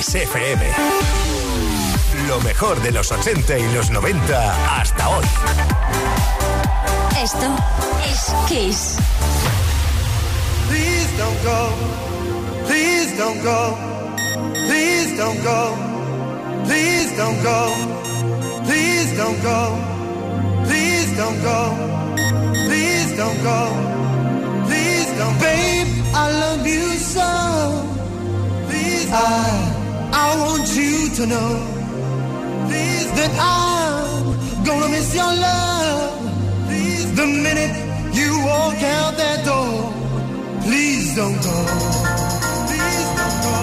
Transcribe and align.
Kiss 0.00 0.14
FM. 0.14 0.62
Lo 2.26 2.40
mejor 2.40 2.80
de 2.80 2.90
los 2.90 3.12
80 3.12 3.58
y 3.58 3.74
los 3.74 3.90
90 3.90 4.80
hasta 4.80 5.10
hoy. 5.10 5.24
Esto 7.22 7.54
es 8.10 8.32
Kiss. 8.48 8.96
Please 10.68 11.10
don't 11.18 11.44
go. 11.44 11.68
Please 12.66 13.14
don't 13.18 13.42
go. 13.44 13.76
Please 14.68 15.18
don't 15.18 15.44
go. 15.44 15.76
Please 16.64 17.14
don't 17.18 17.42
go. 17.42 17.74
Please 18.64 19.14
don't 19.18 19.42
go. 19.42 19.76
Please 20.64 21.14
don't 21.14 21.42
go. 21.42 21.76
Please 22.54 23.16
don't 23.18 23.42
go. 23.42 23.68
Please 24.66 25.18
don't. 25.18 25.38
Babe, 25.40 25.88
I 26.14 26.30
love 26.40 26.66
you 26.66 26.88
so. 26.96 27.86
Please, 28.66 29.10
I, 29.12 29.79
I 30.12 30.36
want 30.38 30.68
you 30.76 31.08
to 31.16 31.26
know. 31.26 31.50
Please, 32.68 33.10
that 33.18 33.32
I'm 33.38 34.64
gonna 34.64 34.88
miss 34.88 35.14
your 35.14 35.24
love. 35.24 36.66
Please, 36.66 37.14
the 37.14 37.26
minute 37.26 37.74
you 38.14 38.30
walk 38.44 38.82
out 38.82 39.16
that 39.16 39.44
door. 39.44 39.92
Please 40.62 41.14
don't 41.16 41.40
go. 41.42 41.58
Please 42.68 43.08
don't 43.18 43.38
go. 43.46 43.56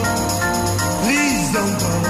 Please 1.03 1.53
don't 1.53 1.79
go. 1.79 2.06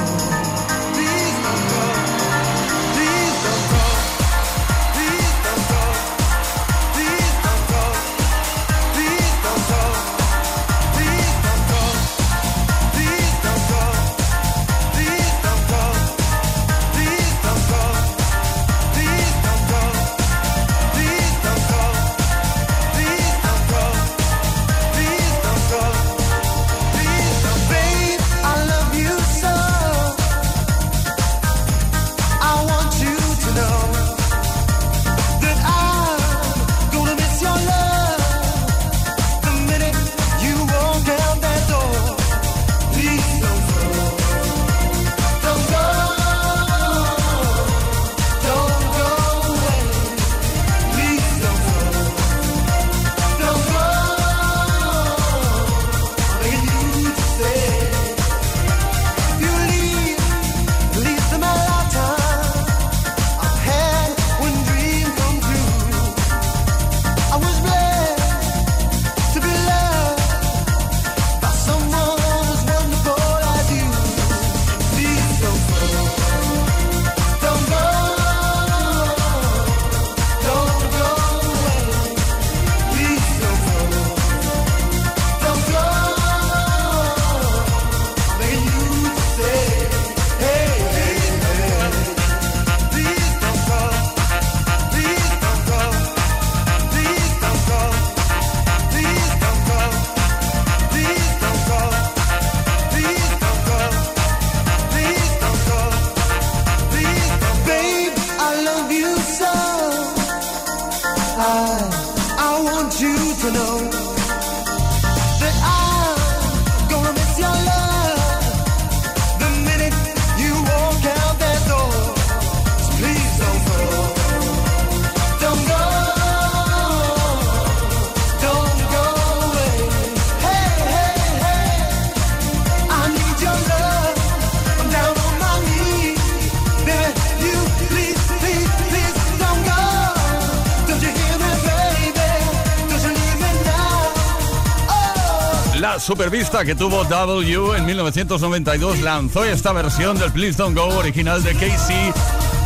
Supervista 145.99 146.63
que 146.63 146.75
tuvo 146.75 147.03
W 147.03 147.77
en 147.77 147.85
1992 147.85 149.01
lanzó 149.01 149.43
esta 149.43 149.73
versión 149.73 150.17
del 150.17 150.31
Please 150.31 150.57
Don't 150.57 150.77
Go 150.77 150.87
original 150.97 151.43
de 151.43 151.53
Casey 151.53 152.13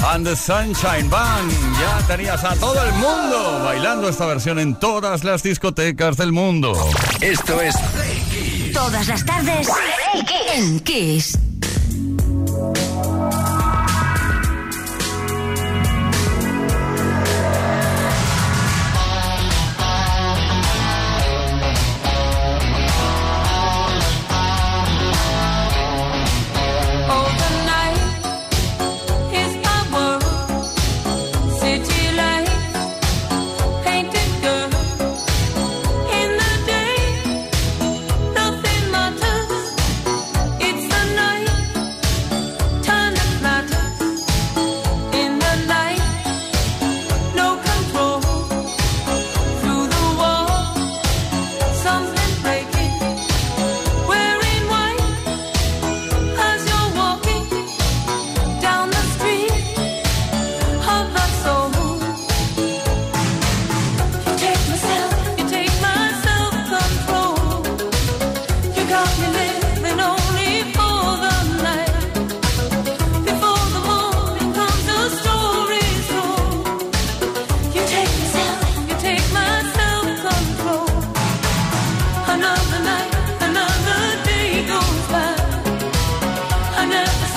and 0.08 0.28
the 0.28 0.36
Sunshine 0.36 1.10
Band. 1.10 1.52
Ya 1.80 2.08
tenías 2.08 2.44
a 2.44 2.56
todo 2.56 2.84
el 2.84 2.94
mundo 2.94 3.62
bailando 3.64 4.10
esta 4.10 4.26
versión 4.26 4.60
en 4.60 4.76
todas 4.76 5.24
las 5.24 5.44
discotecas 5.44 6.18
del 6.18 6.32
mundo. 6.32 6.74
Esto 7.22 7.62
es 7.62 7.76
Todas 8.74 9.08
las 9.08 9.26
tardes 9.26 9.68
en 10.54 10.80
Kiss. 10.80 11.38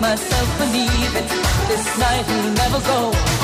myself 0.00 0.58
believing 0.58 1.28
this 1.68 1.98
night 1.98 2.26
will 2.26 2.50
never 2.52 2.80
go. 2.80 3.43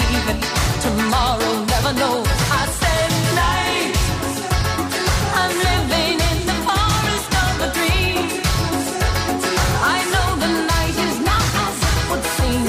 Tomorrow, 0.00 1.64
never 1.66 1.92
know. 1.92 2.24
I 2.60 2.62
said 2.80 3.10
night. 3.42 3.94
I'm 5.40 5.52
living 5.68 6.16
in 6.30 6.38
the 6.48 6.56
forest 6.66 7.32
of 7.44 7.54
a 7.66 7.68
dream. 7.76 8.24
I 9.94 9.98
know 10.12 10.28
the 10.44 10.50
night 10.72 10.96
is 11.08 11.16
not 11.28 11.44
as 11.64 11.76
it 11.90 11.98
would 12.08 12.24
seem. 12.36 12.66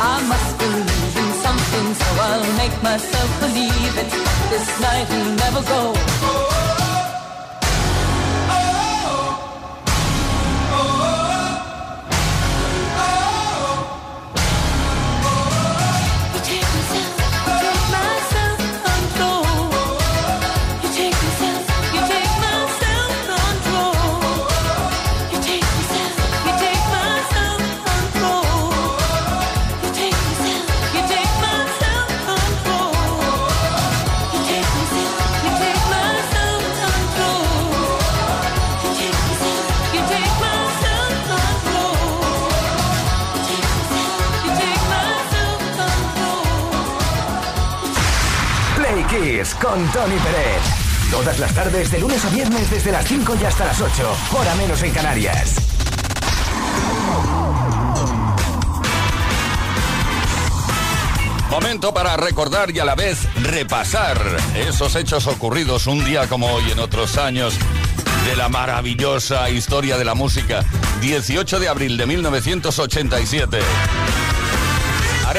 I 0.00 0.16
must 0.32 0.50
believe 0.58 1.16
in 1.22 1.30
something, 1.44 1.88
so 2.00 2.08
I'll 2.26 2.52
make 2.62 2.76
myself 2.82 3.30
believe 3.40 3.94
it. 4.02 4.10
This 4.50 4.80
night 4.80 5.08
will 5.10 5.32
never 5.44 5.62
go. 5.62 6.19
Con 49.60 49.86
Tony 49.92 50.16
Pérez. 50.16 51.10
Todas 51.10 51.38
las 51.38 51.52
tardes, 51.54 51.90
de 51.90 51.98
lunes 51.98 52.24
a 52.24 52.30
viernes, 52.30 52.70
desde 52.70 52.92
las 52.92 53.04
5 53.06 53.36
y 53.40 53.44
hasta 53.44 53.66
las 53.66 53.80
8, 53.80 54.16
hora 54.32 54.54
menos 54.54 54.82
en 54.82 54.92
Canarias. 54.92 55.56
Momento 61.50 61.92
para 61.92 62.16
recordar 62.16 62.70
y 62.70 62.78
a 62.78 62.84
la 62.84 62.94
vez 62.94 63.28
repasar 63.42 64.18
esos 64.54 64.94
hechos 64.94 65.26
ocurridos 65.26 65.86
un 65.86 66.04
día 66.04 66.26
como 66.28 66.46
hoy 66.46 66.70
en 66.70 66.78
otros 66.78 67.18
años 67.18 67.54
de 68.26 68.36
la 68.36 68.48
maravillosa 68.48 69.50
historia 69.50 69.98
de 69.98 70.04
la 70.04 70.14
música. 70.14 70.64
18 71.00 71.60
de 71.60 71.68
abril 71.68 71.96
de 71.96 72.06
1987. 72.06 73.58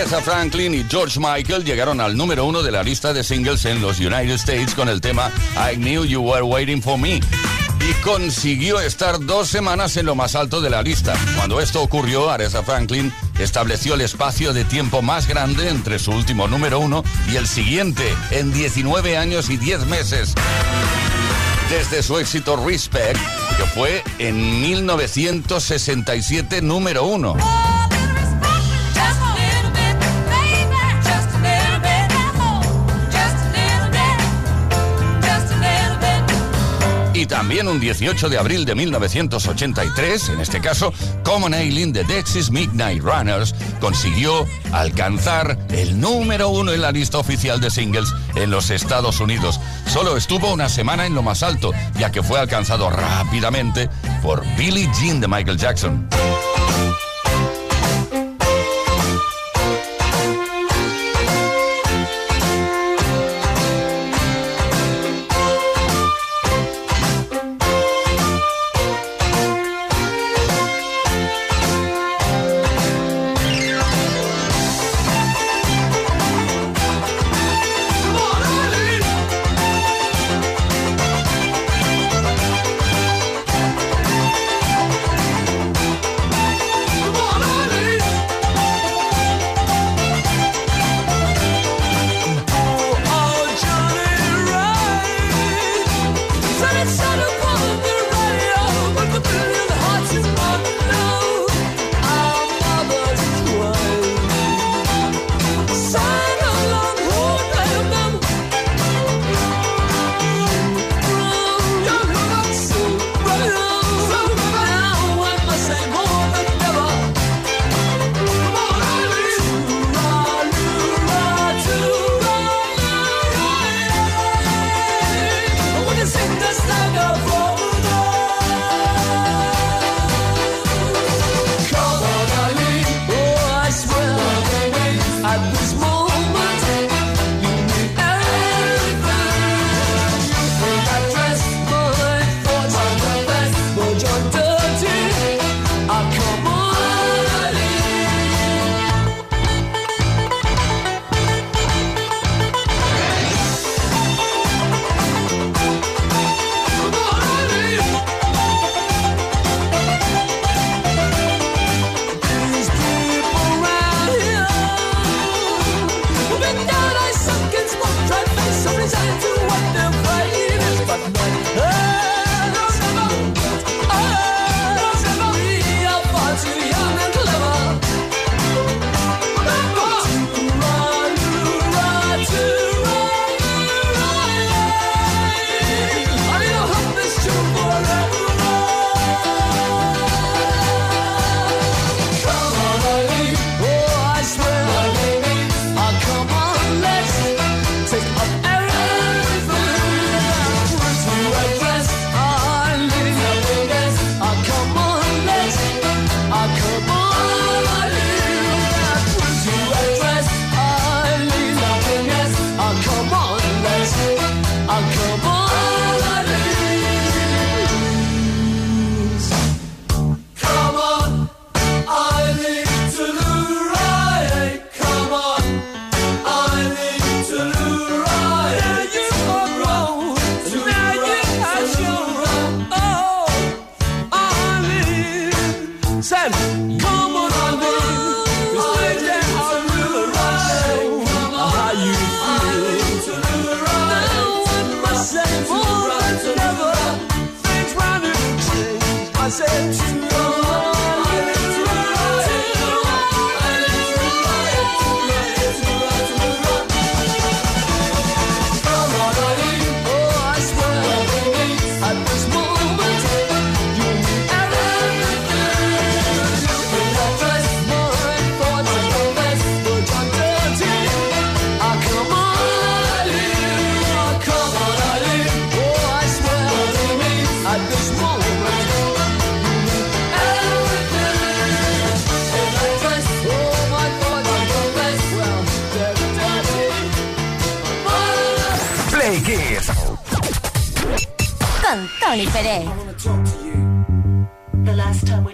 Aretha 0.01 0.19
Franklin 0.19 0.73
y 0.73 0.83
George 0.89 1.19
Michael 1.19 1.63
llegaron 1.63 2.01
al 2.01 2.17
número 2.17 2.45
uno 2.45 2.63
de 2.63 2.71
la 2.71 2.81
lista 2.81 3.13
de 3.13 3.23
singles 3.23 3.65
en 3.65 3.83
los 3.83 3.99
United 3.99 4.31
States 4.31 4.73
con 4.73 4.89
el 4.89 4.99
tema 4.99 5.29
I 5.55 5.75
Knew 5.75 6.05
You 6.05 6.21
Were 6.21 6.41
Waiting 6.41 6.81
for 6.81 6.97
Me 6.97 7.17
y 7.17 7.93
consiguió 8.03 8.79
estar 8.79 9.23
dos 9.23 9.47
semanas 9.47 9.95
en 9.97 10.07
lo 10.07 10.15
más 10.15 10.33
alto 10.33 10.59
de 10.59 10.71
la 10.71 10.81
lista. 10.81 11.13
Cuando 11.35 11.61
esto 11.61 11.83
ocurrió, 11.83 12.31
Aretha 12.31 12.63
Franklin 12.63 13.13
estableció 13.37 13.93
el 13.93 14.01
espacio 14.01 14.53
de 14.53 14.65
tiempo 14.65 15.03
más 15.03 15.27
grande 15.27 15.69
entre 15.69 15.99
su 15.99 16.09
último 16.09 16.47
número 16.47 16.79
uno 16.79 17.03
y 17.31 17.35
el 17.35 17.45
siguiente 17.45 18.11
en 18.31 18.51
19 18.51 19.17
años 19.17 19.51
y 19.51 19.57
10 19.57 19.85
meses. 19.85 20.33
Desde 21.69 22.01
su 22.01 22.17
éxito 22.17 22.57
Respect, 22.65 23.19
que 23.55 23.63
fue 23.75 24.03
en 24.17 24.61
1967 24.61 26.63
número 26.63 27.05
uno. 27.05 27.37
También 37.31 37.69
un 37.69 37.79
18 37.79 38.27
de 38.27 38.37
abril 38.37 38.65
de 38.65 38.75
1983, 38.75 40.29
en 40.29 40.41
este 40.41 40.59
caso, 40.59 40.93
Common 41.23 41.53
Ailing 41.53 41.93
de 41.93 42.03
Dexys 42.03 42.51
Midnight 42.51 43.01
Runners 43.01 43.55
consiguió 43.79 44.45
alcanzar 44.73 45.57
el 45.69 45.97
número 45.97 46.49
uno 46.49 46.73
en 46.73 46.81
la 46.81 46.91
lista 46.91 47.19
oficial 47.19 47.61
de 47.61 47.71
singles 47.71 48.13
en 48.35 48.51
los 48.51 48.69
Estados 48.69 49.21
Unidos. 49.21 49.61
Solo 49.87 50.17
estuvo 50.17 50.51
una 50.51 50.67
semana 50.67 51.05
en 51.05 51.15
lo 51.15 51.23
más 51.23 51.41
alto, 51.41 51.71
ya 51.97 52.11
que 52.11 52.21
fue 52.21 52.37
alcanzado 52.37 52.89
rápidamente 52.89 53.89
por 54.21 54.43
Billie 54.57 54.89
Jean 54.99 55.21
de 55.21 55.29
Michael 55.29 55.57
Jackson. 55.57 56.09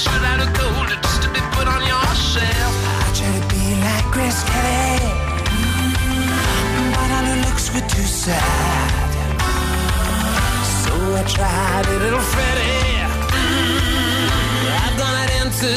shut 0.00 0.22
out 0.24 0.40
of 0.40 0.50
gold 0.56 0.88
just 1.02 1.22
to 1.22 1.28
be 1.28 1.40
put 1.52 1.66
on 1.68 1.82
your 1.84 2.06
shelf. 2.16 2.74
I 3.04 3.08
try 3.18 3.30
to 3.38 3.44
be 3.52 3.64
like 3.84 4.06
Grace 4.14 4.42
Kelly, 4.48 4.96
mm-hmm. 5.44 6.88
but 6.96 7.08
all 7.16 7.24
the 7.28 7.36
looks 7.44 7.66
were 7.74 7.86
too 7.94 8.08
sad. 8.24 9.10
So 10.82 10.92
I 11.20 11.22
tried 11.36 11.86
a 11.94 11.96
little 12.04 12.24
Freddie. 12.32 12.96
Mm-hmm. 13.36 14.84
I've 14.84 14.96
gone 15.00 15.16
out 15.22 15.32
into 15.40 15.68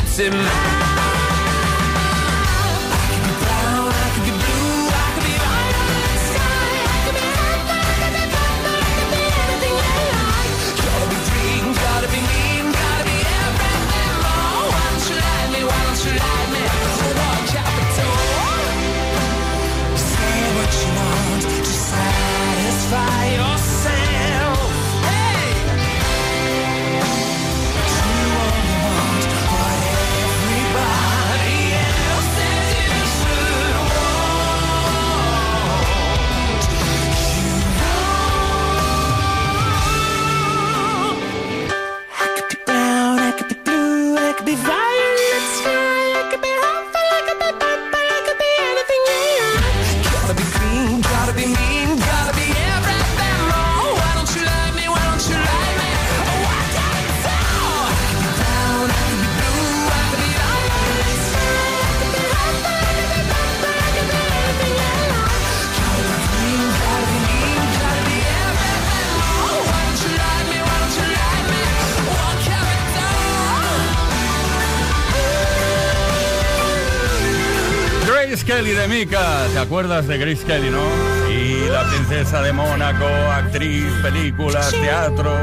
de 78.87 78.99
Mika. 78.99 79.47
¿Te 79.53 79.59
acuerdas 79.59 80.07
de 80.07 80.17
Grace 80.17 80.43
Kelly, 80.45 80.69
no? 80.69 80.83
Y 81.29 81.69
la 81.69 81.87
princesa 81.89 82.41
de 82.41 82.51
Mónaco, 82.51 83.05
actriz, 83.05 83.85
películas, 84.01 84.71
teatro, 84.71 85.37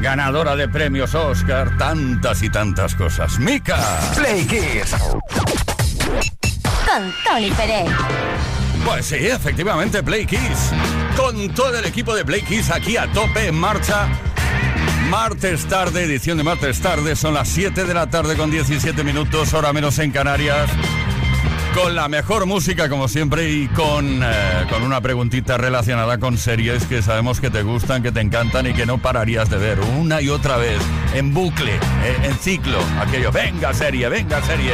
ganadora 0.00 0.56
de 0.56 0.68
premios 0.68 1.14
Oscar, 1.14 1.76
tantas 1.76 2.42
y 2.42 2.50
tantas 2.50 2.94
cosas. 2.94 3.38
Mika. 3.38 3.78
Play 4.16 4.46
Kiss. 4.46 4.94
Con 6.86 7.14
Tony 7.24 7.50
Pérez. 7.50 7.90
Pues 8.84 9.06
sí, 9.06 9.16
efectivamente, 9.16 10.02
Play 10.02 10.26
Kiss. 10.26 10.72
Con 11.16 11.50
todo 11.50 11.78
el 11.78 11.84
equipo 11.84 12.14
de 12.14 12.24
Play 12.24 12.42
Kiss 12.42 12.70
aquí 12.70 12.96
a 12.96 13.10
tope 13.12 13.48
en 13.48 13.56
marcha. 13.56 14.08
Martes 15.10 15.66
tarde, 15.66 16.04
edición 16.04 16.38
de 16.38 16.44
martes 16.44 16.80
tarde, 16.80 17.14
son 17.14 17.34
las 17.34 17.48
7 17.48 17.84
de 17.84 17.94
la 17.94 18.08
tarde 18.08 18.36
con 18.36 18.50
17 18.50 19.04
minutos, 19.04 19.52
hora 19.52 19.72
menos 19.72 19.98
en 19.98 20.10
Canarias 20.10 20.70
con 21.74 21.94
la 21.94 22.08
mejor 22.08 22.46
música 22.46 22.88
como 22.88 23.08
siempre 23.08 23.50
y 23.50 23.66
con, 23.68 24.22
eh, 24.22 24.66
con 24.70 24.82
una 24.82 25.00
preguntita 25.00 25.58
relacionada 25.58 26.18
con 26.18 26.38
series 26.38 26.84
que 26.84 27.02
sabemos 27.02 27.40
que 27.40 27.50
te 27.50 27.62
gustan, 27.62 28.02
que 28.02 28.12
te 28.12 28.20
encantan 28.20 28.66
y 28.66 28.74
que 28.74 28.86
no 28.86 28.98
pararías 28.98 29.50
de 29.50 29.58
ver 29.58 29.80
una 29.80 30.20
y 30.20 30.28
otra 30.28 30.56
vez, 30.56 30.78
en 31.14 31.34
bucle, 31.34 31.74
eh, 31.74 32.16
en 32.22 32.38
ciclo, 32.38 32.78
aquello, 33.00 33.32
venga 33.32 33.74
serie, 33.74 34.08
venga 34.08 34.40
serie. 34.42 34.72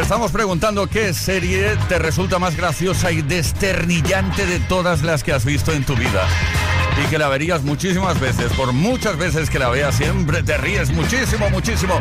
Estamos 0.00 0.32
preguntando 0.32 0.86
qué 0.86 1.12
serie 1.12 1.76
te 1.88 1.98
resulta 1.98 2.38
más 2.38 2.56
graciosa 2.56 3.12
y 3.12 3.20
desternillante 3.20 4.46
de 4.46 4.58
todas 4.60 5.02
las 5.02 5.22
que 5.22 5.32
has 5.32 5.44
visto 5.44 5.72
en 5.72 5.84
tu 5.84 5.94
vida 5.96 6.26
y 7.04 7.10
que 7.10 7.18
la 7.18 7.28
verías 7.28 7.62
muchísimas 7.62 8.18
veces. 8.18 8.52
Por 8.52 8.72
muchas 8.72 9.18
veces 9.18 9.50
que 9.50 9.58
la 9.58 9.68
veas, 9.68 9.96
siempre 9.96 10.42
te 10.42 10.56
ríes 10.56 10.90
muchísimo, 10.90 11.50
muchísimo. 11.50 12.00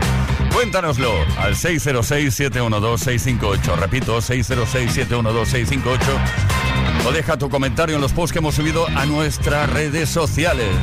Cuéntanoslo 0.53 1.13
al 1.37 1.55
606-712-658. 1.55 3.75
Repito, 3.75 4.17
606-712-658. 4.17 5.99
O 7.07 7.11
deja 7.11 7.37
tu 7.37 7.49
comentario 7.49 7.95
en 7.95 8.01
los 8.01 8.11
posts 8.11 8.33
que 8.33 8.39
hemos 8.39 8.55
subido 8.55 8.85
a 8.87 9.05
nuestras 9.05 9.71
redes 9.71 10.09
sociales. 10.09 10.75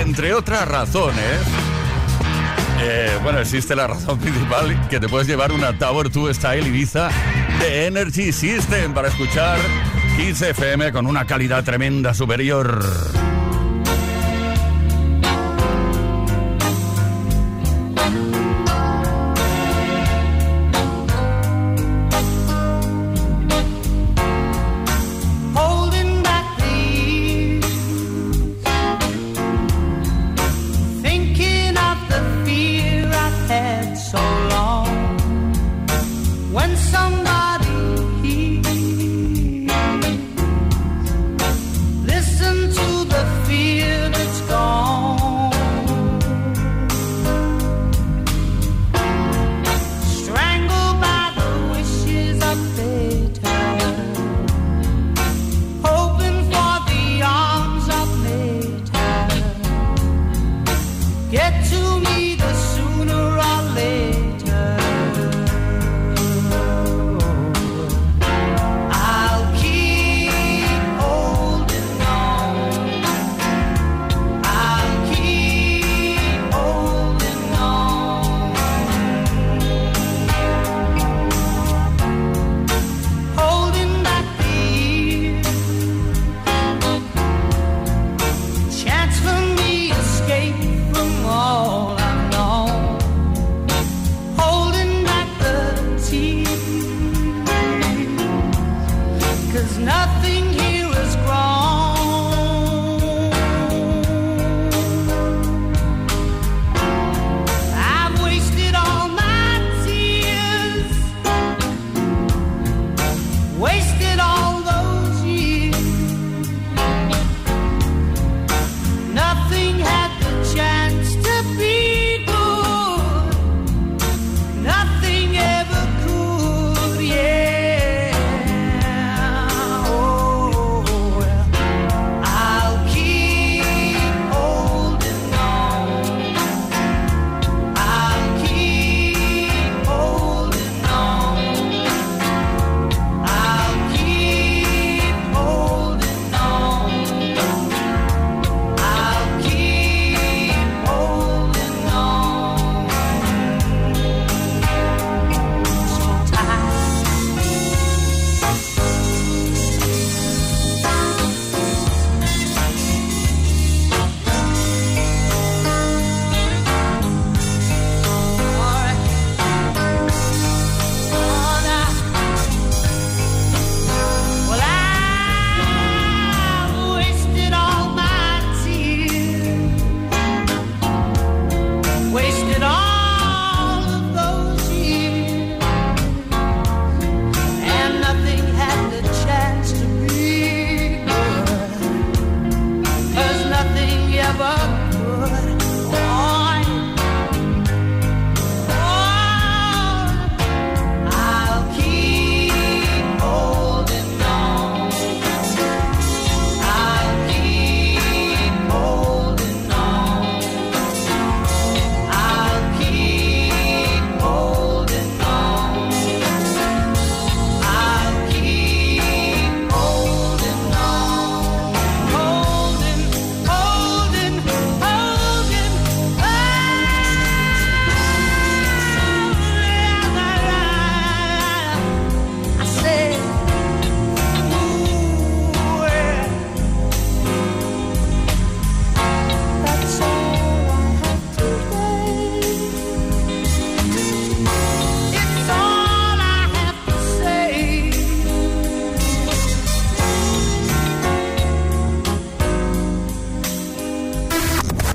Entre 0.00 0.34
otras 0.34 0.66
razones. 0.66 1.40
Eh, 2.80 3.16
bueno, 3.22 3.38
existe 3.38 3.76
la 3.76 3.86
razón 3.86 4.18
principal 4.18 4.88
que 4.88 4.98
te 4.98 5.08
puedes 5.08 5.28
llevar 5.28 5.52
una 5.52 5.78
Tower 5.78 6.10
2 6.10 6.36
Style 6.36 6.66
Ibiza 6.66 7.10
de 7.60 7.86
Energy 7.86 8.32
System 8.32 8.92
para 8.92 9.06
escuchar 9.08 9.60
Kiss 10.16 10.42
FM 10.42 10.90
con 10.92 11.06
una 11.06 11.26
calidad 11.26 11.62
tremenda 11.62 12.12
superior. 12.12 13.31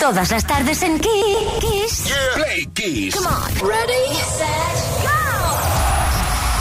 Todas 0.07 0.31
las 0.31 0.47
tardes 0.47 0.81
en 0.83 0.99
Kiss. 0.99 2.13
Play 2.35 2.65
Kiss. 2.73 3.13
Come 3.13 3.27
on. 3.27 3.51
Ready, 3.55 4.15
set, 4.37 4.77
go. 5.03 5.11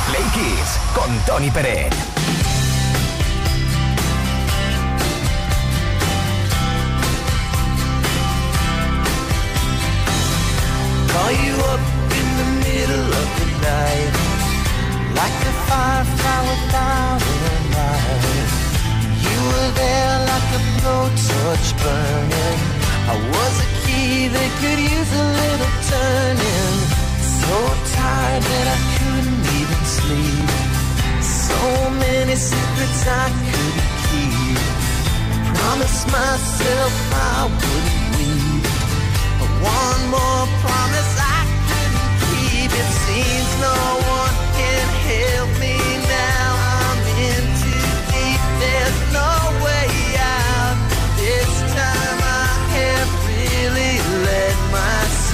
Play 0.09 0.27
Kiss 0.35 0.79
con 0.97 1.17
Tony 1.27 1.49
Pérez. 1.53 1.95
Call 11.13 11.33
you 11.47 11.55
up 11.71 11.81
in 12.19 12.29
the 12.41 12.49
middle 12.67 13.07
of 13.07 13.29
the 13.39 13.47
night, 13.63 14.15
like 15.15 15.39
a 15.47 15.55
firefly 15.69 16.41
without 16.51 17.23
a 17.23 17.55
light. 17.77 18.51
You 19.23 19.39
were 19.47 19.71
there 19.77 20.19
like 20.33 20.49
a 20.51 20.63
blowtorch 20.81 21.69
burning. 21.81 22.76
I 23.09 23.15
was 23.15 23.55
a 23.63 23.69
key 23.87 24.27
that 24.27 24.51
could 24.59 24.81
use 24.83 25.13
a 25.15 25.27
little 25.41 25.75
turning. 25.95 26.75
So 27.39 27.55
tired 27.95 28.43
that 28.43 28.67
I 28.75 28.79
couldn't 28.99 29.43
even 29.63 29.83
sleep. 29.87 30.51
So 31.23 31.61
many 32.03 32.35
secrets 32.35 33.07
I 33.07 33.31
couldn't 33.47 33.91
keep. 34.11 34.59
Promised 35.55 36.07
myself 36.11 36.95
I 37.15 37.47
wouldn't 37.47 38.07
weep. 38.19 38.67
But 39.39 39.53
one 39.63 40.03
more 40.11 40.45
promise 40.67 41.13
I 41.15 41.41
couldn't 41.71 42.11
keep. 42.27 42.71
It 42.75 42.91
seems 43.07 43.51
no 43.63 43.79
one 44.19 44.35
can 44.59 44.87
help 45.07 45.51
me 45.63 45.86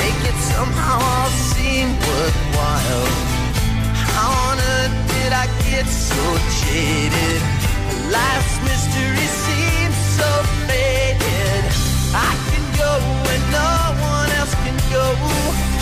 Make 0.00 0.20
it 0.30 0.38
somehow 0.54 0.98
all 1.12 1.30
seem 1.52 1.88
worthwhile. 2.08 3.08
How 4.14 4.30
on 4.50 4.56
earth 4.58 4.96
did 5.14 5.32
I 5.32 5.46
get 5.70 5.86
so 5.86 6.22
jaded? 6.62 7.40
Life's 8.10 8.56
mystery 8.68 9.28
seems 9.44 9.96
so 10.18 10.30
faded. 10.68 11.62
I 12.14 12.32
can 12.50 12.64
go 12.82 12.90
where 13.24 13.42
no 13.58 13.70
one 14.14 14.30
else 14.38 14.54
can 14.64 14.76
go. 14.92 15.73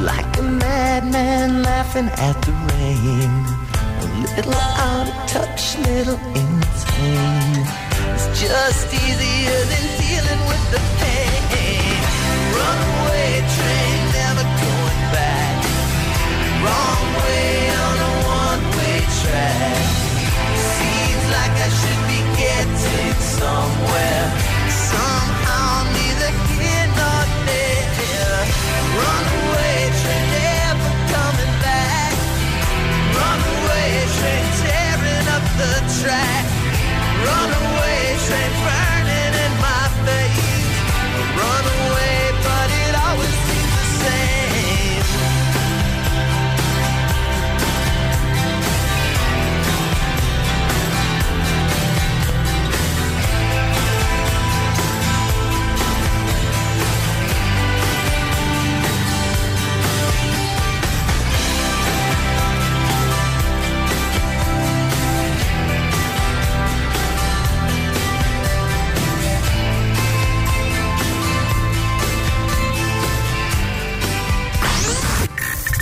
Like 0.00 0.38
a 0.38 0.42
madman 0.42 1.62
laughing 1.64 2.08
at 2.08 2.40
the 2.42 2.52
rain. 2.70 3.32
A 4.00 4.06
little 4.36 4.54
out 4.54 5.08
of 5.08 5.14
touch, 5.26 5.76
little 5.78 6.20
insane. 6.38 7.66
It's 8.14 8.26
just 8.40 8.94
easier 8.94 9.60
than 9.70 9.84
dealing 9.98 10.42
with 10.46 10.64
the 10.70 10.80
pain. 11.02 11.98
Runaway 12.54 13.42
train, 13.56 13.98
never 14.14 14.46
going 14.62 15.02
back. 15.10 15.56
Wrong 16.62 17.06
way 17.18 17.50
on 17.86 17.96
a 17.98 18.12
one-way 18.38 18.98
track. 19.18 19.82
Seems 20.78 21.24
like 21.34 21.54
I 21.58 21.70
should 21.78 22.02
be 22.06 22.20
getting 22.38 23.18
somewhere. 23.18 24.26
Somehow 24.70 25.37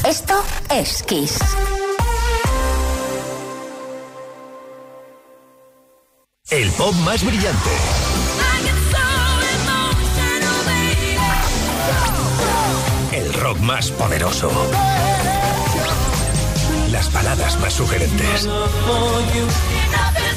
Esto 0.07 0.40
es 0.71 1.03
Kiss. 1.03 1.37
El 6.49 6.71
pop 6.71 6.95
más 7.05 7.25
brillante. 7.25 7.71
El 13.14 13.35
rock 13.35 13.59
más 13.59 13.90
poderoso. 13.90 14.49
Las 16.92 17.12
baladas 17.12 17.59
más 17.59 17.73
sugerentes. 17.73 18.49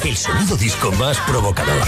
El 0.04 0.18
sonido 0.18 0.58
disco 0.58 0.92
más 0.94 1.20
provocador. 1.20 1.88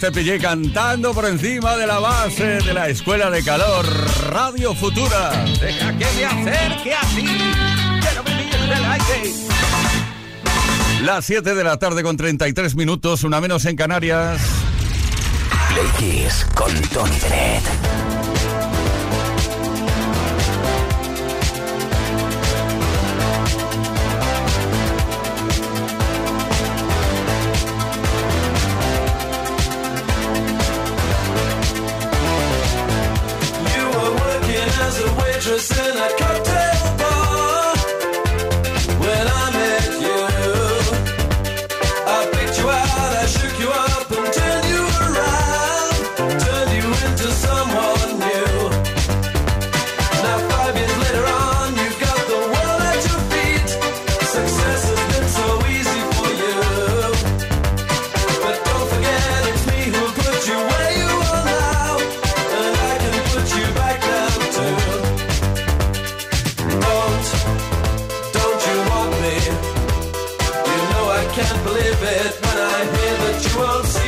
Este 0.00 0.12
te 0.12 0.18
pillé 0.18 0.38
cantando 0.38 1.12
por 1.12 1.26
encima 1.26 1.76
de 1.76 1.86
la 1.86 1.98
base 1.98 2.62
de 2.62 2.72
la 2.72 2.88
Escuela 2.88 3.28
de 3.28 3.44
Calor 3.44 3.84
Radio 4.30 4.74
Futura. 4.74 5.44
Deja 5.60 5.92
que 5.98 6.06
me 6.16 6.24
acerque 6.24 6.94
a 6.94 7.00
ti, 7.14 7.26
quiero 8.00 8.22
vivir 8.24 8.50
del 8.50 8.82
aire. 8.82 9.34
Las 11.02 11.26
7 11.26 11.54
de 11.54 11.64
la 11.64 11.76
tarde 11.76 12.02
con 12.02 12.16
33 12.16 12.76
minutos, 12.76 13.24
una 13.24 13.42
menos 13.42 13.66
en 13.66 13.76
Canarias. 13.76 14.40
Play 15.68 16.28
con 16.54 16.72
Tony 16.88 17.18
Bennett. 17.20 17.79
can't 71.32 71.62
believe 71.62 72.02
it 72.02 72.32
when 72.42 72.58
I 72.58 72.78
hear 72.84 73.14
that 73.22 73.38
you 73.46 73.60
won't 73.60 73.99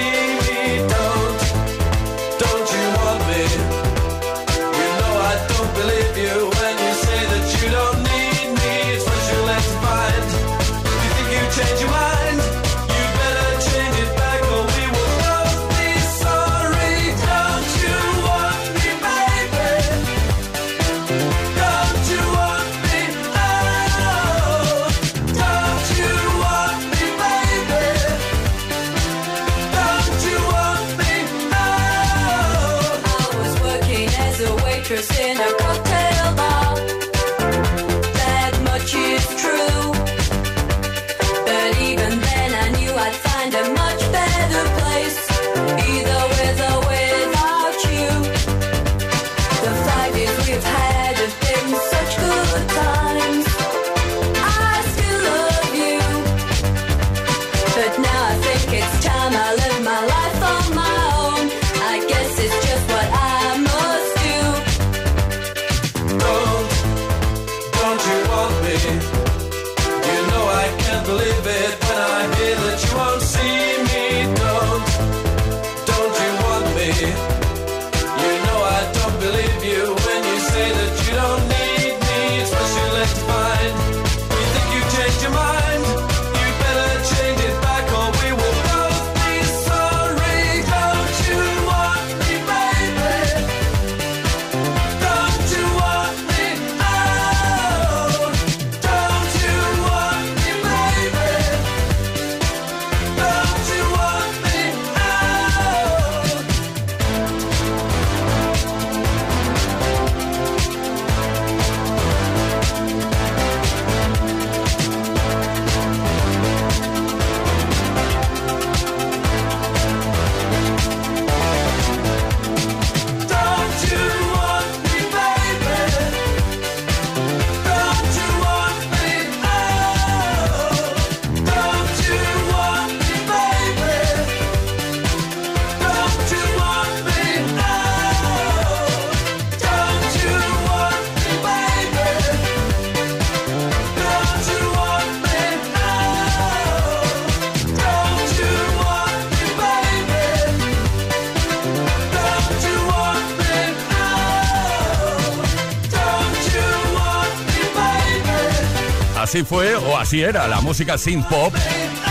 Así 159.33 159.45
fue 159.45 159.75
o 159.77 159.97
así 159.97 160.21
era 160.21 160.47
la 160.47 160.61
música 160.61 160.99
synth 160.99 161.27
pop, 161.27 161.55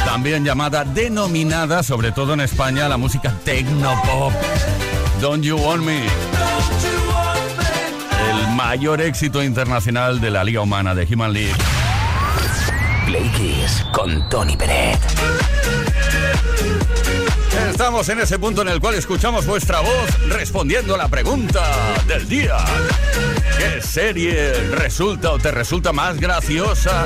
también 0.06 0.44
llamada, 0.44 0.84
denominada, 0.84 1.84
sobre 1.84 2.12
todo 2.12 2.34
en 2.34 2.42
España, 2.42 2.90
la 2.90 2.98
música 2.98 3.32
techno 3.46 3.94
pop. 4.08 4.34
Don't 5.22 5.44
You 5.44 5.56
Want 5.56 5.84
Me, 5.84 6.02
el 8.28 8.56
mayor 8.56 9.02
éxito 9.02 9.44
internacional 9.44 10.20
de 10.20 10.32
la 10.32 10.44
Liga 10.44 10.62
Humana 10.62 10.96
de 10.96 11.08
Human 11.14 11.32
League. 11.32 11.54
Play 13.06 13.30
Kiss 13.38 13.86
con 13.94 14.28
Tony 14.30 14.58
Peret. 14.58 15.00
Estamos 17.70 18.10
en 18.10 18.20
ese 18.20 18.40
punto 18.40 18.64
en 18.64 18.70
el 18.70 18.80
cual 18.80 18.96
escuchamos 18.96 19.46
vuestra 19.46 19.80
voz 19.82 20.28
respondiendo 20.28 20.96
a 20.96 20.98
la 20.98 21.08
pregunta 21.08 21.62
del 22.08 22.28
día. 22.28 22.58
¿Qué 23.62 23.80
serie 23.82 24.54
resulta 24.72 25.30
o 25.32 25.38
te 25.38 25.52
resulta 25.52 25.94
más 25.94 26.20
graciosa 26.20 27.06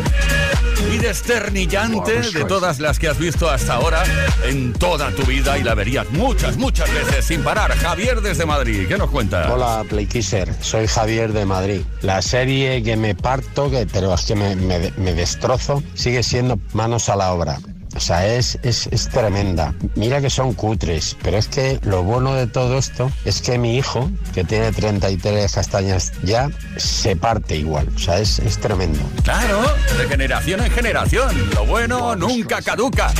y 0.93 0.97
desternillante 0.99 2.21
de 2.31 2.45
todas 2.45 2.79
las 2.79 2.97
que 2.97 3.09
has 3.09 3.17
visto 3.19 3.49
hasta 3.49 3.73
ahora 3.73 4.03
en 4.45 4.71
toda 4.71 5.11
tu 5.11 5.23
vida 5.23 5.57
y 5.57 5.63
la 5.63 5.75
verías 5.75 6.09
muchas, 6.11 6.55
muchas 6.55 6.89
veces 6.93 7.25
sin 7.25 7.43
parar? 7.43 7.71
Javier 7.77 8.21
desde 8.21 8.45
Madrid, 8.45 8.87
¿qué 8.87 8.97
nos 8.97 9.09
cuenta? 9.09 9.53
Hola 9.53 9.83
Playkisser, 9.89 10.49
soy 10.61 10.87
Javier 10.87 11.33
de 11.33 11.45
Madrid. 11.45 11.81
La 12.01 12.21
serie 12.21 12.81
que 12.83 12.95
me 12.95 13.15
parto, 13.15 13.69
que, 13.69 13.85
pero 13.91 14.13
es 14.13 14.21
que 14.21 14.35
me, 14.35 14.55
me- 14.55 14.93
me 14.95 15.13
destrozo, 15.13 15.83
sigue 15.93 16.23
siendo 16.23 16.57
Manos 16.71 17.09
a 17.09 17.17
la 17.17 17.33
Obra. 17.33 17.59
O 17.95 17.99
sea, 17.99 18.27
es, 18.27 18.59
es, 18.63 18.87
es 18.87 19.09
tremenda. 19.09 19.73
Mira 19.95 20.21
que 20.21 20.29
son 20.29 20.53
cutres, 20.53 21.15
pero 21.23 21.37
es 21.37 21.47
que 21.47 21.79
lo 21.83 22.03
bueno 22.03 22.33
de 22.33 22.47
todo 22.47 22.77
esto 22.77 23.11
es 23.23 23.41
que 23.41 23.57
mi 23.57 23.77
hijo, 23.77 24.09
que 24.33 24.43
tiene 24.43 24.71
33 24.71 25.51
castañas 25.53 26.13
ya, 26.23 26.49
se 26.77 27.15
parte 27.15 27.55
igual. 27.55 27.87
O 27.95 27.99
sea, 27.99 28.19
es, 28.19 28.39
es 28.39 28.59
tremendo. 28.59 28.99
Claro, 29.23 29.61
de 29.97 30.07
generación 30.07 30.63
en 30.63 30.71
generación. 30.71 31.49
Lo 31.53 31.65
bueno 31.65 32.15
nunca 32.15 32.61
caduca. 32.61 33.13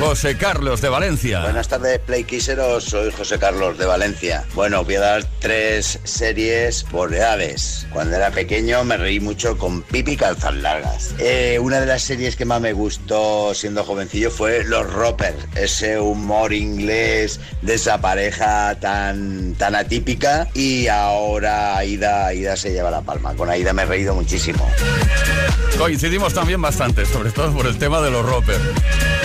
José 0.00 0.36
Carlos 0.36 0.80
de 0.80 0.88
Valencia. 0.88 1.42
Buenas 1.42 1.68
tardes, 1.68 1.98
Playquiseros. 2.00 2.84
Soy 2.84 3.10
José 3.12 3.38
Carlos 3.38 3.78
de 3.78 3.86
Valencia. 3.86 4.44
Bueno, 4.54 4.84
voy 4.84 4.96
a 4.96 5.00
dar 5.00 5.24
tres 5.40 5.98
series 6.04 6.84
por 6.84 7.14
edades. 7.14 7.86
Cuando 7.92 8.16
era 8.16 8.30
pequeño 8.30 8.84
me 8.84 8.96
reí 8.96 9.20
mucho 9.20 9.56
con 9.58 9.82
Pipi 9.82 10.16
Calzas 10.16 10.54
Largas. 10.54 11.14
Eh, 11.18 11.58
una 11.60 11.80
de 11.80 11.86
las 11.86 12.02
series 12.02 12.36
que 12.36 12.44
más 12.44 12.60
me 12.60 12.72
gustó 12.72 13.54
siendo 13.54 13.84
fue 14.30 14.64
Los 14.64 14.92
Roper. 14.92 15.34
Ese 15.54 15.98
humor 15.98 16.52
inglés 16.52 17.40
de 17.62 17.74
esa 17.74 18.00
pareja 18.00 18.78
tan, 18.80 19.54
tan 19.54 19.74
atípica. 19.74 20.48
Y 20.54 20.88
ahora 20.88 21.76
Aida, 21.76 22.26
Aida 22.26 22.56
se 22.56 22.72
lleva 22.72 22.90
la 22.90 23.02
palma. 23.02 23.34
Con 23.34 23.50
Aida 23.50 23.72
me 23.72 23.82
he 23.82 23.86
reído 23.86 24.14
muchísimo. 24.14 24.66
Coincidimos 25.78 26.32
también 26.32 26.62
bastante, 26.62 27.04
sobre 27.04 27.30
todo 27.30 27.52
por 27.52 27.66
el 27.66 27.78
tema 27.78 28.00
de 28.00 28.10
los 28.10 28.24
roper. 28.24 28.60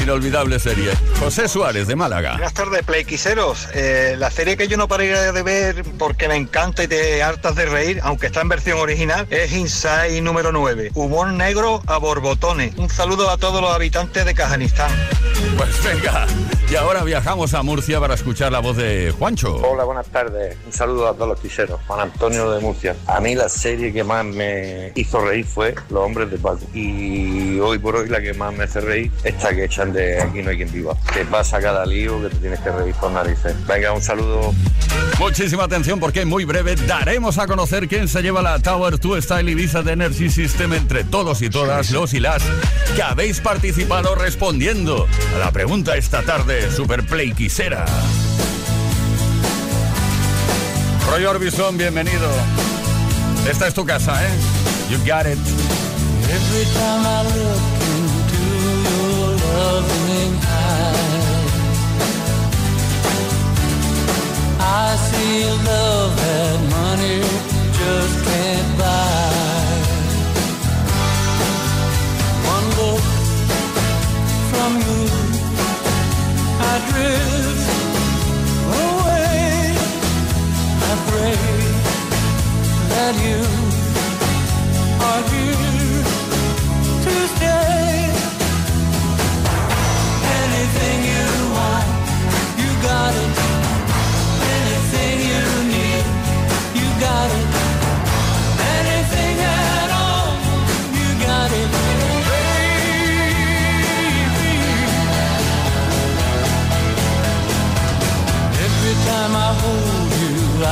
Inolvidable 0.02 0.60
serie. 0.60 0.92
José 1.20 1.48
Suárez 1.48 1.88
de 1.88 1.96
Málaga. 1.96 2.32
Buenas 2.32 2.54
tardes, 2.54 2.84
Playquiseros. 2.84 3.68
Eh, 3.74 4.16
la 4.18 4.32
serie 4.32 4.58
que 4.58 4.68
yo 4.68 4.76
no 4.76 4.88
pararía 4.88 5.32
de 5.32 5.44
ver 5.44 5.84
porque 5.98 6.28
me 6.28 6.36
encanta 6.36 6.84
y 6.84 6.88
te 6.88 7.22
hartas 7.22 7.56
de 7.56 7.66
reír, 7.66 8.00
aunque 8.04 8.28
está 8.28 8.42
en 8.42 8.50
versión 8.50 8.80
original, 8.80 9.28
es 9.30 9.54
Inside 9.54 10.22
número 10.22 10.52
9. 10.52 10.92
Humor 10.96 11.32
negro 11.34 11.84
a 11.86 11.98
borbotones. 11.98 12.76
Un 12.78 12.90
saludo 12.90 13.30
a 13.30 13.38
todos 13.38 13.62
los 13.62 13.72
habitantes 13.72 14.26
de 14.26 14.34
Kazajistán. 14.34 14.92
Pues 15.58 15.84
venga, 15.84 16.26
y 16.72 16.76
ahora 16.76 17.04
viajamos 17.04 17.56
a 17.56 17.64
Murcia 17.64 18.00
para 18.00 18.14
escuchar 18.14 18.52
la 18.52 18.60
voz 18.60 18.78
de 18.78 19.12
Juancho. 19.18 19.56
Hola, 19.56 19.86
buenas 19.86 20.06
tardes. 20.08 20.56
Un 20.68 20.72
saludo 20.72 21.08
a 21.08 21.14
todos 21.14 21.30
los 21.30 21.40
quiseros. 21.40 21.80
Juan 21.88 22.02
Antonio 22.02 22.52
de 22.52 22.60
Murcia. 22.60 22.96
A 23.08 23.20
mí 23.20 23.34
la 23.34 23.50
serie 23.50 23.92
que 23.92 24.04
más 24.04 24.24
me 24.24 24.92
hizo 24.94 25.20
reír 25.20 25.46
fue 25.46 25.74
Los 25.90 26.04
Hombres 26.04 26.30
de 26.30 26.38
Paco. 26.38 26.60
Y 26.76 27.60
hoy 27.60 27.80
por 27.80 27.96
hoy 27.96 28.10
la 28.10 28.22
que 28.22 28.34
más 28.34 28.54
me 28.54 28.66
hace 28.66 28.82
reír 28.82 29.12
esta 29.24 29.50
que 29.50 29.66
echan 29.66 29.92
de 29.94 30.22
Aquí 30.22 30.44
no 30.44 30.52
hay 30.52 30.58
quien 30.58 30.72
viva. 30.72 30.96
Que 31.12 31.26
pasa 31.26 31.60
cada 31.60 31.86
lío 31.88 32.22
que 32.22 32.30
te 32.30 32.36
tienes 32.36 32.60
que 32.60 32.72
reír 32.72 32.94
por 32.96 33.12
narices. 33.12 33.56
Venga, 33.66 33.92
un 33.92 34.02
saludo. 34.02 34.54
Muchísima 35.18 35.64
atención 35.64 36.00
porque 36.00 36.22
en 36.22 36.30
muy 36.30 36.46
breve 36.46 36.76
daremos 36.76 37.40
a 37.40 37.48
conocer 37.48 37.88
quién 37.88 38.08
se 38.08 38.22
lleva 38.22 38.42
la 38.42 38.60
Tower 38.60 39.00
2 39.00 39.24
Style 39.24 39.52
Ibiza 39.52 39.82
de 39.82 39.94
Energy 39.94 40.30
System 40.30 40.74
entre 40.74 41.04
todos 41.04 41.42
y 41.42 41.50
todas 41.50 41.90
los 41.92 42.14
y 42.14 42.20
las 42.20 42.44
que 42.96 43.02
habéis 43.04 43.42
participado 43.42 44.16
respondiendo 44.16 45.08
a 45.36 45.40
la 45.40 45.52
pregunta 45.52 45.98
esta 45.98 46.22
tarde 46.22 46.59
Super 46.68 47.04
Play 47.06 47.32
Quisera. 47.32 47.86
Roy 51.10 51.26
Orbison, 51.26 51.78
bienvenido. 51.78 52.30
Esta 53.50 53.68
es 53.68 53.74
tu 53.74 53.86
casa, 53.86 54.24
¿eh? 54.24 54.30
You 54.90 54.98
got 55.00 55.26
it. 55.26 55.38
Every 56.30 56.66
time 56.74 57.06
I 57.06 57.24
look 57.24 57.62
into 57.96 58.42
your 58.86 59.30
loving 59.54 60.36
eyes, 60.46 61.54
I 64.60 64.98
see 65.10 65.46
love 65.66 66.16
that 66.16 66.60
money 66.70 67.22
just 67.74 68.26
can't 68.26 68.78
buy. 68.78 69.40
One 72.46 72.68
look 72.78 73.04
from 74.52 74.72
you, 74.78 75.02
I 76.62 76.76
drift 76.90 77.70
away. 78.84 79.76
I 80.90 80.94
pray 81.10 81.38
that 82.92 83.14
you 83.26 83.42
are 85.08 85.24
here 85.32 86.04
to 87.06 87.14
stay. 87.36 88.12
Anything 90.40 90.98
you 91.14 91.28
want, 91.56 91.88
you 92.60 92.70
got 92.84 93.14
it. 93.16 93.49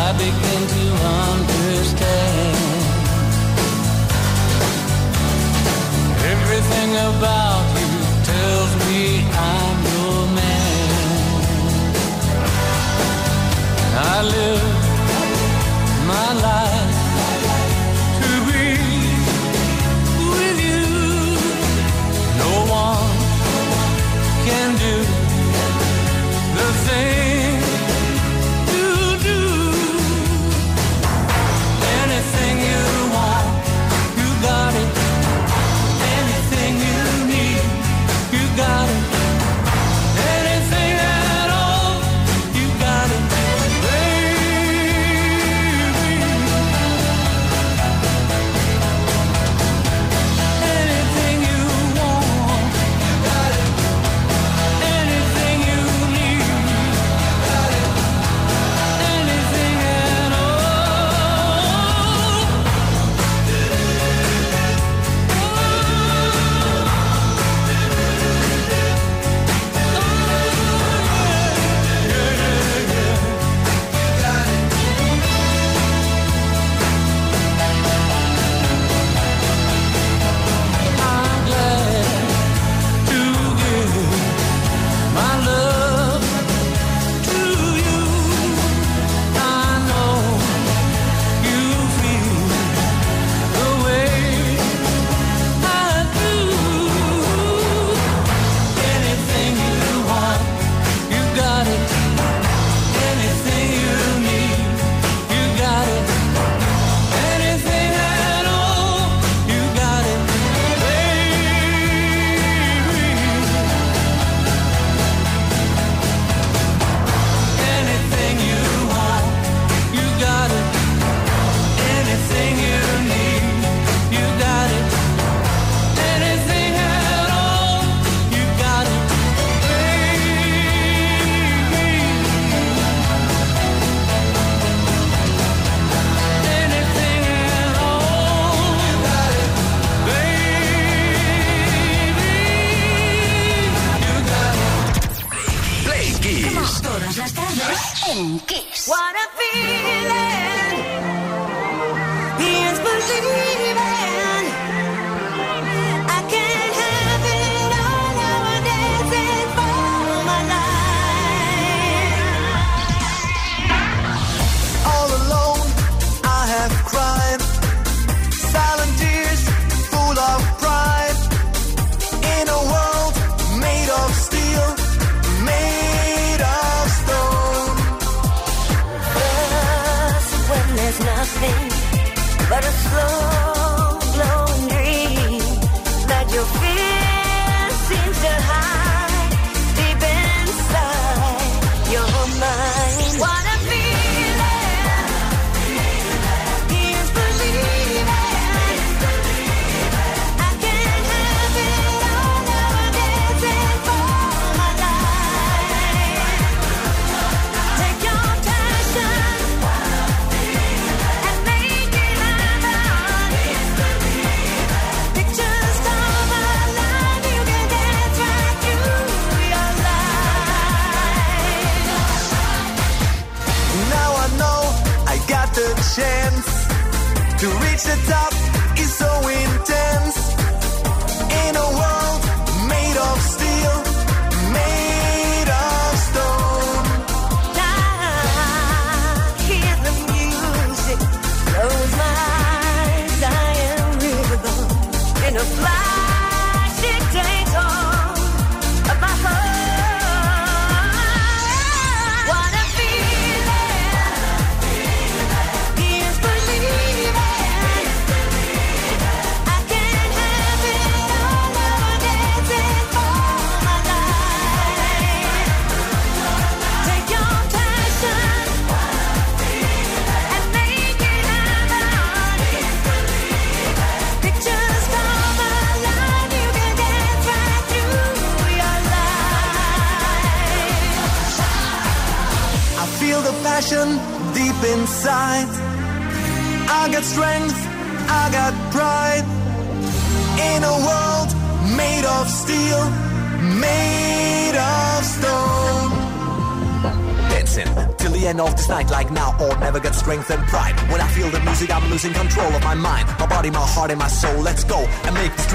I 0.10 0.14
begin 0.14 0.62
to 0.76 0.84
understand 1.32 2.58
Everything 6.32 6.91
about 7.10 7.66
you 7.80 7.91
tells 8.32 8.72
me 8.88 9.01
I'm 9.51 9.78
your 9.91 10.20
man. 10.39 10.89
I 13.95 14.22
live 14.36 14.68
my 16.08 16.30
life 16.41 16.66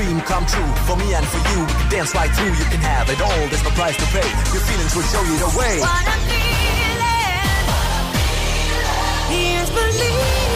dream 0.02 0.20
come 0.22 0.44
true 0.46 0.72
for 0.86 0.96
me 0.96 1.14
and 1.14 1.26
for 1.26 1.38
you. 1.50 1.66
Dance 1.90 2.14
right 2.14 2.30
through, 2.30 2.54
you 2.60 2.66
can 2.70 2.80
have 2.80 3.08
it 3.08 3.20
all. 3.20 3.42
There's 3.48 3.62
no 3.62 3.70
price 3.70 3.96
to 3.96 4.06
pay. 4.06 4.28
Your 4.52 4.62
feelings 4.68 4.94
will 4.94 5.02
show 5.02 5.22
you 5.22 5.38
the 5.38 5.50
way. 5.58 5.80
What 5.80 6.08
I'm 6.08 6.20
feeling, 6.28 7.02
here's 9.30 9.70
believing. 9.70 10.51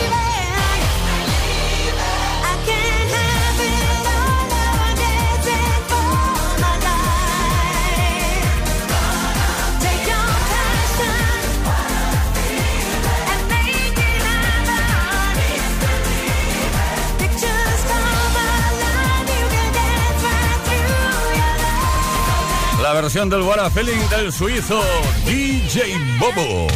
Versión 23.03 23.29
del 23.29 23.43
What 23.43 23.59
a 23.59 23.69
Feeling 23.69 24.09
del 24.09 24.33
suizo 24.33 24.81
DJ 25.27 25.99
Bobo. 26.19 26.67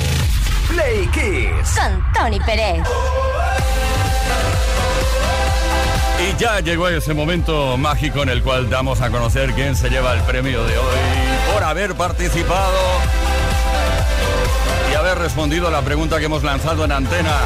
Play 0.69 1.07
Kiss. 1.09 1.75
Con 1.75 2.13
Tony 2.13 2.39
Pérez. 2.41 2.83
Y 6.19 6.39
ya 6.39 6.61
llegó 6.61 6.89
ese 6.89 7.15
momento 7.15 7.79
mágico 7.79 8.23
en 8.23 8.29
el 8.29 8.43
cual 8.43 8.69
damos 8.69 9.01
a 9.01 9.11
conocer 9.11 9.55
quién 9.55 9.75
se 9.75 9.89
lleva 9.89 10.13
el 10.13 10.21
premio 10.23 10.63
de 10.65 10.77
hoy 10.77 10.99
por 11.55 11.65
haber 11.65 11.95
participado 11.95 12.79
y 14.93 14.95
haber 14.95 15.17
respondido 15.19 15.69
a 15.69 15.71
la 15.71 15.81
pregunta 15.81 16.19
que 16.19 16.27
hemos 16.27 16.43
lanzado 16.43 16.85
en 16.85 16.93
antena. 16.93 17.39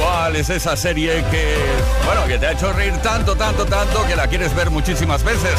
¿Cuál 0.00 0.34
es 0.34 0.50
esa 0.50 0.76
serie 0.76 1.24
que, 1.30 1.56
bueno, 2.04 2.26
que 2.26 2.36
te 2.38 2.48
ha 2.48 2.52
hecho 2.52 2.72
reír 2.72 2.96
tanto, 2.98 3.36
tanto, 3.36 3.64
tanto 3.64 4.04
que 4.06 4.16
la 4.16 4.26
quieres 4.26 4.54
ver 4.56 4.70
muchísimas 4.70 5.22
veces? 5.22 5.54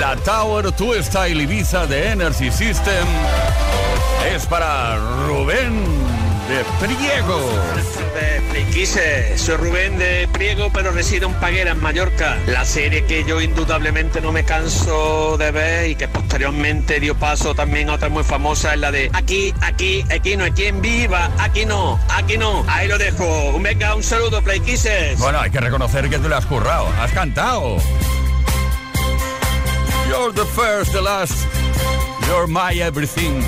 La 0.00 0.14
Tower 0.16 0.74
2 0.76 1.04
Style 1.06 1.42
Ibiza 1.42 1.86
de 1.86 2.10
Energy 2.10 2.50
System 2.50 3.06
es 4.34 4.46
para 4.46 4.96
Rubén 5.26 5.84
de 6.48 6.64
Priego. 6.86 7.40
Soy 9.36 9.56
Rubén 9.56 9.98
de 9.98 10.28
Priego, 10.32 10.70
pero 10.72 10.92
resido 10.92 11.28
en 11.28 11.34
Paguera, 11.34 11.72
en 11.72 11.80
Mallorca. 11.80 12.38
La 12.46 12.64
serie 12.64 13.04
que 13.04 13.24
yo 13.24 13.40
indudablemente 13.40 14.20
no 14.20 14.30
me 14.30 14.44
canso 14.44 15.36
de 15.36 15.50
ver 15.50 15.90
y 15.90 15.96
que 15.96 16.06
posteriormente 16.06 17.00
dio 17.00 17.16
paso 17.16 17.56
también 17.56 17.90
a 17.90 17.94
otra 17.94 18.08
muy 18.08 18.22
famosa 18.22 18.74
es 18.74 18.80
la 18.80 18.92
de 18.92 19.10
Aquí, 19.14 19.52
aquí, 19.62 20.04
aquí 20.10 20.36
no 20.36 20.44
hay 20.44 20.52
quien 20.52 20.80
viva, 20.80 21.28
aquí 21.38 21.66
no, 21.66 21.98
aquí 22.08 22.38
no. 22.38 22.64
Ahí 22.68 22.86
lo 22.86 22.98
dejo. 22.98 23.50
Un 23.50 23.64
venga, 23.64 23.96
un 23.96 24.02
saludo, 24.04 24.42
Playquises. 24.42 25.18
Bueno, 25.18 25.40
hay 25.40 25.50
que 25.50 25.60
reconocer 25.60 26.08
que 26.08 26.18
tú 26.18 26.28
le 26.28 26.36
has 26.36 26.46
currado, 26.46 26.88
has 27.00 27.10
cantado. 27.10 27.78
You're 30.08 30.32
the 30.32 30.46
first, 30.46 30.92
the 30.92 31.02
last, 31.02 31.46
you're 32.26 32.46
my 32.46 32.72
everything. 32.72 33.42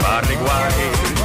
Barry 0.00 0.36
White. 0.36 1.18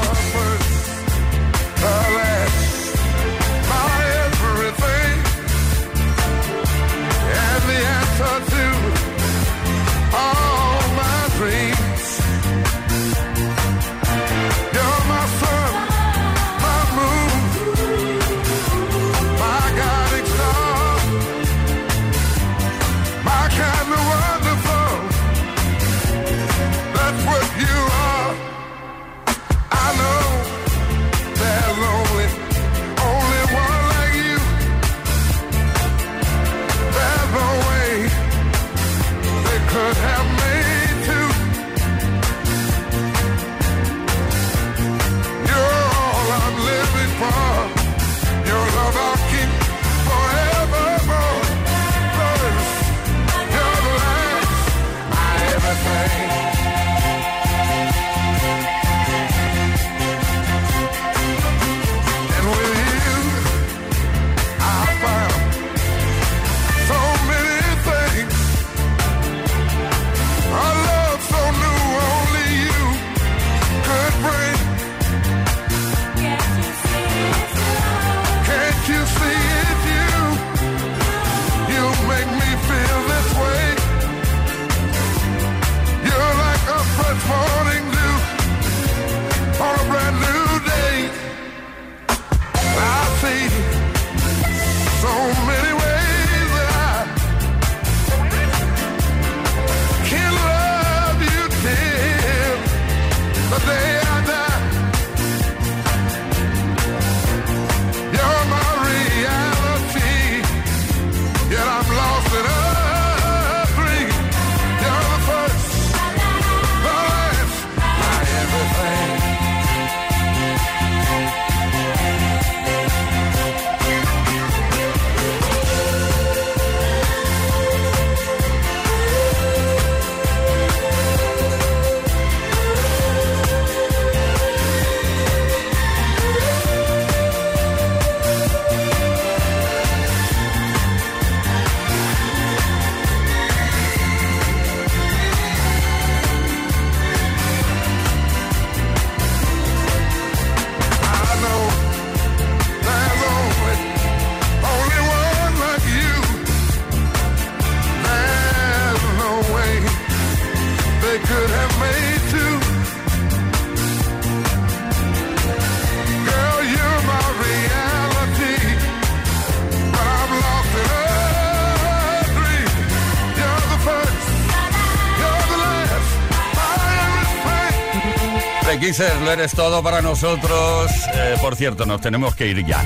lo 178.99 179.31
eres 179.31 179.53
todo 179.53 179.81
para 179.81 180.03
nosotros. 180.03 180.91
Eh, 181.15 181.35
por 181.41 181.55
cierto, 181.55 181.85
nos 181.85 181.99
tenemos 181.99 182.35
que 182.35 182.47
ir 182.47 182.63
ya. 182.63 182.83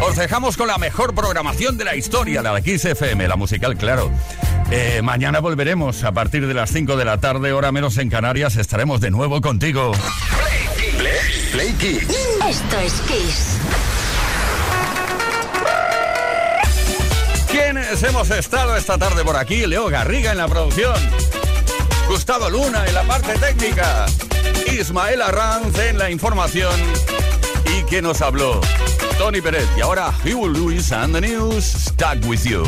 Os 0.00 0.16
dejamos 0.16 0.56
con 0.56 0.68
la 0.68 0.78
mejor 0.78 1.14
programación 1.14 1.76
de 1.76 1.84
la 1.84 1.96
historia, 1.96 2.40
la 2.40 2.54
de 2.54 2.62
Kiss 2.62 2.86
FM, 2.86 3.28
la 3.28 3.36
musical, 3.36 3.76
claro. 3.76 4.10
Eh, 4.70 5.00
mañana 5.02 5.40
volveremos 5.40 6.02
a 6.04 6.12
partir 6.12 6.46
de 6.46 6.54
las 6.54 6.70
5 6.70 6.96
de 6.96 7.04
la 7.04 7.18
tarde, 7.18 7.52
hora 7.52 7.72
menos 7.72 7.98
en 7.98 8.08
Canarias, 8.08 8.56
estaremos 8.56 9.02
de 9.02 9.10
nuevo 9.10 9.42
contigo. 9.42 9.92
Play, 9.92 10.92
play, 10.96 11.50
play 11.52 11.72
Kiss. 11.74 12.08
Esto 12.48 12.78
es 12.78 12.92
Kiss. 13.02 13.56
¿Quiénes 17.50 18.02
hemos 18.02 18.30
estado 18.30 18.76
esta 18.76 18.96
tarde 18.96 19.24
por 19.24 19.36
aquí? 19.36 19.66
Leo 19.66 19.88
Garriga 19.88 20.32
en 20.32 20.38
la 20.38 20.48
producción. 20.48 20.96
Gustavo 22.08 22.48
Luna 22.48 22.86
en 22.86 22.94
la 22.94 23.02
parte 23.02 23.34
técnica. 23.38 24.06
Ismael 24.72 25.22
Arranz 25.22 25.78
en 25.78 25.98
la 25.98 26.10
información 26.10 26.72
y 27.76 27.82
que 27.84 28.00
nos 28.00 28.20
habló 28.20 28.60
Tony 29.18 29.40
Pérez. 29.40 29.66
Y 29.76 29.80
ahora, 29.80 30.12
He 30.24 30.34
Will 30.34 30.52
Lewis 30.52 30.92
and 30.92 31.14
the 31.14 31.20
News, 31.20 31.64
Stuck 31.64 32.24
With 32.26 32.44
You. 32.44 32.64